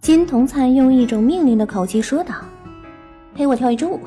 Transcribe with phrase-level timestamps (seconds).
[0.00, 2.34] 金童灿用一种命令的口气说道
[3.36, 4.00] ：“陪我跳一支舞。”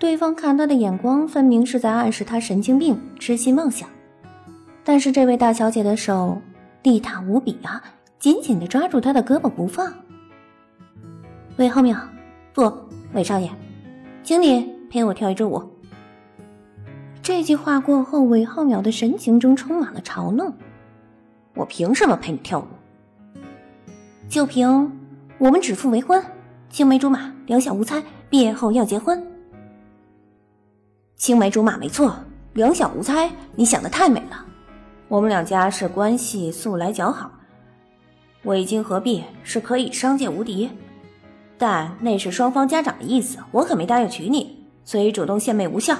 [0.00, 3.86] 对方看他的眼光，分明是在暗示他神经病、痴心妄想。
[4.82, 6.40] 但是这位大小姐的手
[6.82, 7.82] 力大无比啊，
[8.18, 9.92] 紧紧的抓住他的胳膊不放。
[11.58, 11.94] 韦浩淼，
[12.54, 12.72] 不，
[13.12, 13.50] 韦少爷，
[14.24, 15.62] 请你陪我跳一支舞。
[17.22, 20.54] 这句话过后，韦浩淼的神情中充满了嘲弄。
[21.54, 22.64] 我凭什么陪你跳舞？
[24.32, 24.90] 就凭
[25.36, 26.24] 我们指腹为婚，
[26.70, 29.22] 青梅竹马，两小无猜，毕业后要结婚。
[31.16, 32.16] 青梅竹马没错，
[32.54, 34.42] 两小无猜，你想的太美了。
[35.08, 37.30] 我们两家是关系素来较好，
[38.44, 40.70] 未经合璧是可以商界无敌，
[41.58, 45.94] 但那是双方家长的意思，我可没答应娶你，所以主动献媚无效。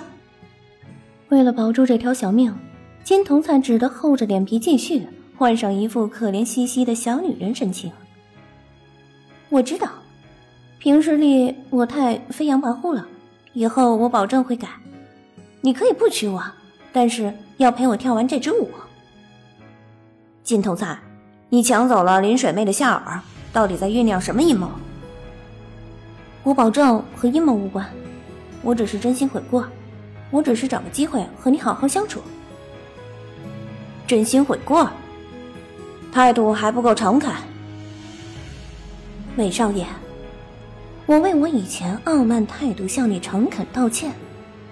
[1.28, 2.56] 为了保住这条小命，
[3.05, 7.92] 金童灿只得厚着脸皮继续，换上一副可怜兮兮的小女人神情。
[9.53, 9.86] 我知道，
[10.78, 13.06] 平时里我太飞扬跋扈了，
[13.53, 14.67] 以后我保证会改。
[15.61, 16.42] 你可以不娶我，
[16.91, 18.70] 但是要陪我跳完这支舞。
[20.42, 20.98] 金童灿，
[21.50, 23.20] 你抢走了林水妹的夏尔，
[23.53, 24.70] 到底在酝酿什么阴谋？
[26.45, 27.86] 我保证和阴谋无关，
[28.62, 29.69] 我只是真心悔过，
[30.30, 32.23] 我只是找个机会和你好好相处。
[34.06, 34.89] 真心悔过，
[36.11, 37.30] 态度还不够诚恳。
[39.36, 39.86] 韦少爷，
[41.06, 44.12] 我为我以前傲慢态度向你诚恳道歉，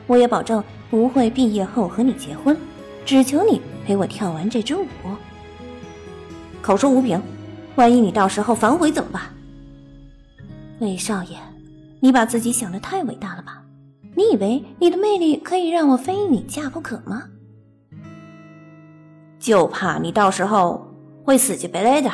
[0.06, 0.62] 我也保证。
[0.91, 2.56] 不会毕业后和你结婚，
[3.06, 4.84] 只求你陪我跳完这支舞。
[6.61, 7.22] 口说无凭，
[7.77, 9.22] 万一你到时候反悔怎么办？
[10.80, 11.39] 魏少爷，
[12.00, 13.62] 你把自己想的太伟大了吧？
[14.17, 17.23] 你以为你的魅力可以让我非你嫁不可吗？
[19.39, 20.92] 就怕你到时候
[21.23, 22.11] 会死乞白赖的，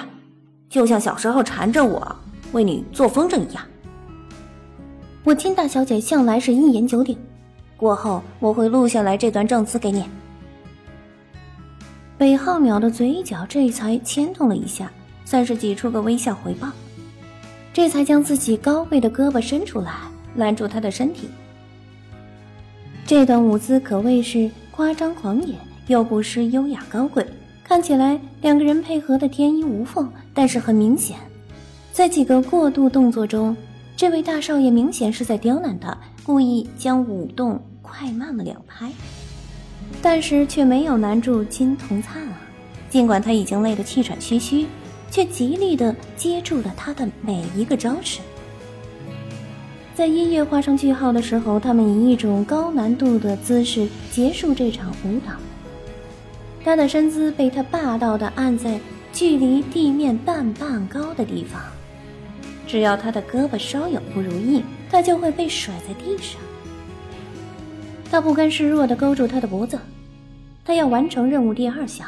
[0.69, 2.15] 就像小时候缠着我
[2.57, 3.63] 为你做风筝一样。
[5.25, 7.15] 我金大小姐向来是一言九鼎。
[7.77, 10.03] 过后我会录下来这段证词给你。
[12.17, 14.91] 北浩淼的嘴角这才牵动了一下，
[15.27, 16.69] 算是挤出个微笑回报，
[17.75, 19.93] 这才将自己高贵的胳膊伸出来
[20.35, 21.29] 拦住他的身体。
[23.05, 25.55] 这段舞姿可谓是夸张狂野，
[25.89, 27.27] 又不失优雅高贵，
[27.63, 30.11] 看起来两个人配合的天衣无缝。
[30.33, 31.19] 但是很明显，
[31.97, 33.57] 在几个过渡动作中，
[33.97, 35.97] 这位大少爷明显是在刁难他。
[36.23, 38.93] 故意将舞动快慢了两拍，
[40.03, 42.39] 但是却没有难住金童灿啊！
[42.91, 44.67] 尽管他已经累得气喘吁吁，
[45.11, 48.21] 却极力的接住了他的每一个招式。
[49.95, 55.33] 在音乐画上句号的时候，他们以一种高难度的姿势结束这场舞蹈。
[56.63, 58.79] 他的身姿被他霸道的按在
[59.15, 61.59] 距离地面半半高的地方。
[62.77, 66.39] 只要他的胳膊稍有不如意，他就会被甩在地上。
[68.11, 69.79] 他不甘示弱地勾住他的脖子，
[70.63, 72.07] 他要完成任务第二项。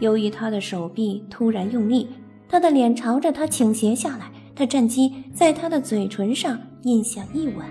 [0.00, 2.08] 由于他的手臂突然用力，
[2.48, 7.64] 他的脸朝着他倾斜下来，他趁机在他的嘴唇上印下一吻。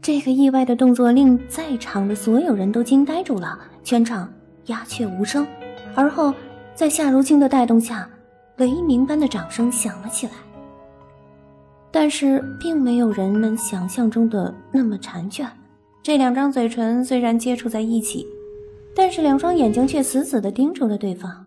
[0.00, 4.32] 这个意外的动作令在场的所有人都惊呆住了，全场
[4.68, 5.46] 鸦雀无声。
[5.94, 6.32] 而后，
[6.74, 8.08] 在夏如清的带动下。
[8.62, 10.34] 雷鸣般的掌声响了起来，
[11.90, 15.48] 但是并没有人们想象中的那么缠倦。
[16.00, 18.24] 这两张嘴唇虽然接触在一起，
[18.94, 21.44] 但是两双眼睛却死死地盯住了对方。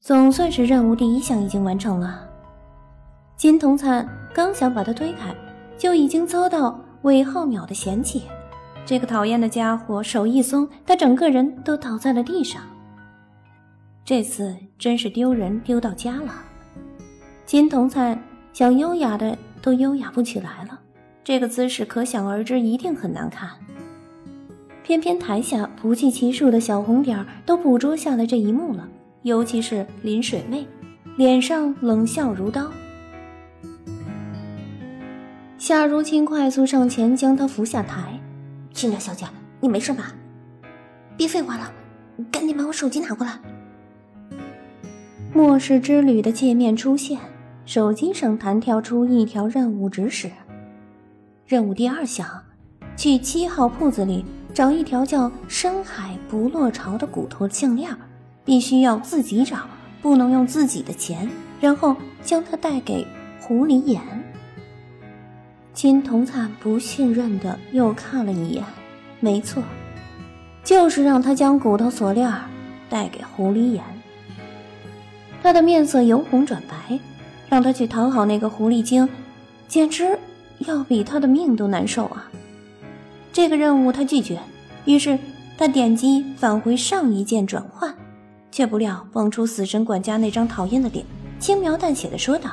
[0.00, 2.26] 总算是任务第一项已经完成了。
[3.36, 5.34] 金童灿刚想把他推开，
[5.76, 8.22] 就已经遭到韦浩淼的嫌弃。
[8.86, 12.62] 这个讨厌的家伙手一松，他整个人都倒在了地上。
[14.08, 16.32] 这次真是丢人丢到家了，
[17.44, 18.18] 金童灿
[18.54, 20.80] 想优雅的都优雅不起来了，
[21.22, 23.50] 这个姿势可想而知一定很难看。
[24.82, 28.88] 偏偏台下不计其数的小红点都捕捉下了这一幕了，
[29.24, 30.66] 尤其是林水妹，
[31.18, 32.72] 脸上冷笑如刀。
[35.58, 38.18] 夏如清快速上前将她扶下台，
[38.72, 39.26] 金大小姐，
[39.60, 40.14] 你没事吧？
[41.14, 41.70] 别废话了，
[42.32, 43.38] 赶紧把我手机拿过来。
[45.38, 47.16] 末世之旅的界面出现，
[47.64, 50.28] 手机上弹跳出一条任务指示。
[51.46, 52.26] 任务第二项：
[52.96, 57.88] 去七号铺子里找一条叫深海不落潮的骨头项链，
[58.44, 59.58] 必须要自己找，
[60.02, 61.30] 不能用自己的钱，
[61.60, 63.06] 然后将它带给
[63.40, 64.02] 狐狸眼。
[65.72, 68.64] 金童灿不信任的又看了一眼，
[69.20, 69.62] 没错，
[70.64, 72.28] 就是让他将骨头锁链
[72.90, 73.84] 带给狐狸眼。
[75.42, 76.98] 他的面色由红转白，
[77.48, 79.08] 让他去讨好那个狐狸精，
[79.66, 80.18] 简直
[80.58, 82.30] 要比他的命都难受啊！
[83.32, 84.38] 这个任务他拒绝，
[84.84, 85.18] 于是
[85.56, 87.94] 他点击返回上一键转换，
[88.50, 91.04] 却不料蹦出死神管家那张讨厌的脸，
[91.38, 92.50] 轻描淡写的说道：“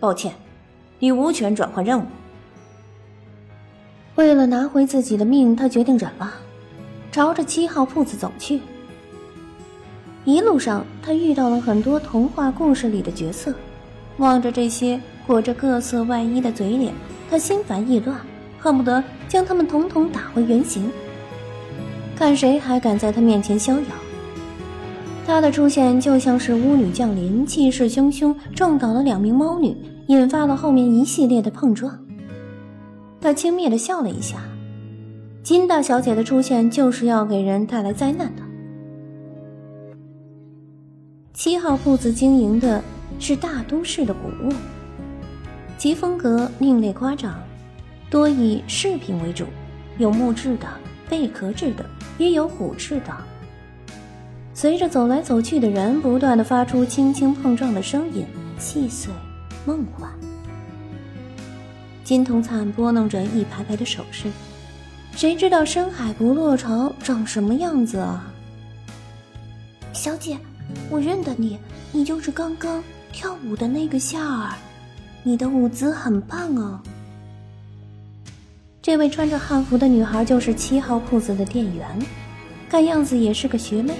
[0.00, 0.32] 抱歉，
[0.98, 2.04] 你无权转换任务。”
[4.16, 6.32] 为了拿回自己的命，他决定忍了，
[7.12, 8.60] 朝着七号铺子走去。
[10.26, 13.54] 一路上，他遇到了很多童话故事里的角色，
[14.18, 16.92] 望着这些裹着各色外衣的嘴脸，
[17.30, 18.18] 他心烦意乱，
[18.58, 20.90] 恨不得将他们统统打回原形。
[22.16, 23.86] 看谁还敢在他面前逍遥！
[25.24, 29.76] 他的出现就像是巫女降临，气势汹汹，撞倒了两名猫女，
[30.08, 31.96] 引发了后面一系列的碰撞。
[33.20, 34.38] 他轻蔑的笑了一下，
[35.44, 38.42] 金大小姐的出现就是要给人带来灾难的。
[41.36, 42.82] 七号铺子经营的
[43.20, 44.50] 是大都市的古物，
[45.76, 47.38] 其风格另类夸张，
[48.08, 49.44] 多以饰品为主，
[49.98, 50.66] 有木质的、
[51.10, 51.84] 贝壳制的，
[52.16, 53.14] 也有虎翅的。
[54.54, 58.24] 随着走来走去的人不断的发出轻轻碰撞的声音，
[58.58, 59.12] 细碎
[59.66, 60.10] 梦幻。
[62.02, 64.30] 金童灿拨弄着一排排的首饰，
[65.14, 68.24] 谁知道深海不落潮长什么样子啊？
[69.92, 70.38] 小姐，
[70.90, 71.58] 我认得你，
[71.92, 72.82] 你就是刚刚
[73.12, 74.54] 跳舞的那个夏儿，
[75.22, 76.80] 你的舞姿很棒哦。
[78.80, 81.86] 这位穿着汉服的女孩就是七号铺子的店员，
[82.68, 83.94] 看样子也是个学妹。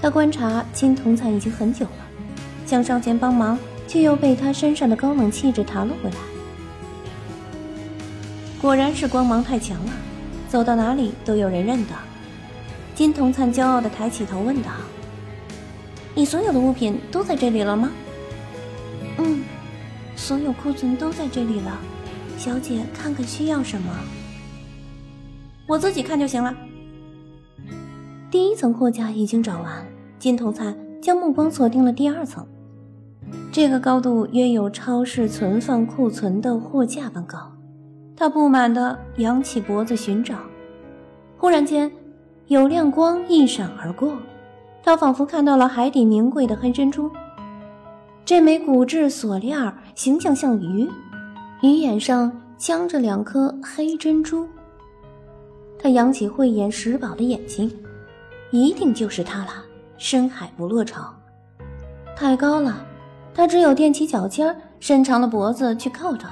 [0.00, 2.06] 她观察金童灿已经很久了，
[2.64, 6.16] 想上前帮忙，却又被他身上的高冷气质弹了回来。
[8.62, 9.92] 果然是光芒太强了，
[10.48, 11.92] 走到哪里都有人认得。
[12.94, 14.70] 金童灿骄傲的抬起头问道
[16.14, 17.90] ：“你所有的物品都在这里了吗
[19.18, 19.42] ？”“嗯，
[20.16, 21.78] 所有库存都在这里了。
[22.36, 23.92] 小姐，看看需要什么
[25.68, 26.54] ？”“我自己看就行了。”
[28.30, 29.86] 第一层货架已经找完，
[30.18, 32.46] 金童灿将目光锁定了第二层。
[33.52, 37.38] 这个高度约有超市存放库存的货架般高。
[38.16, 40.36] 他不满地扬起脖子寻找，
[41.38, 41.90] 忽然间，
[42.48, 44.14] 有亮光一闪而过，
[44.82, 47.10] 他仿佛看到了海底名贵的黑珍珠。
[48.24, 50.88] 这枚骨质锁链形象像鱼，
[51.62, 54.46] 鱼眼上镶着两颗黑珍珠。
[55.78, 57.70] 他扬起慧眼识宝的眼睛，
[58.50, 59.52] 一定就是它了。
[59.96, 61.12] 深海不落潮，
[62.16, 62.82] 太高了，
[63.34, 66.26] 他只有踮起脚尖，伸长了脖子去靠着。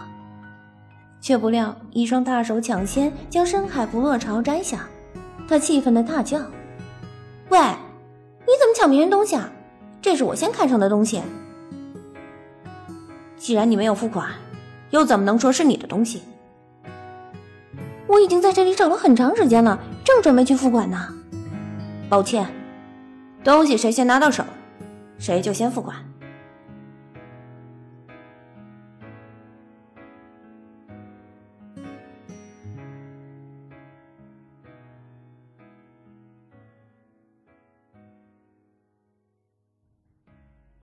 [1.21, 4.89] 却不料一双大手抢先将深海不落潮摘下，
[5.49, 6.39] 他气愤的大叫
[7.51, 7.59] ：“喂，
[8.49, 9.51] 你怎么抢别人东西啊？
[10.01, 11.21] 这是我先看上的东西。
[13.37, 14.31] 既然你没有付款，
[14.89, 16.23] 又怎么能说是你的东西？
[18.07, 21.13] 我已经在这里找了很长时间了，正准备去付款呢。
[22.09, 22.47] 抱歉，
[23.45, 24.43] 东西谁先拿到手，
[25.19, 25.95] 谁就先付款。”